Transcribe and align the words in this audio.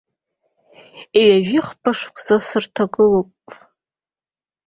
Ҩажәи 1.25 1.61
хԥа 1.67 1.91
шықәса 1.97 2.37
сырҭагылоуп. 2.47 3.31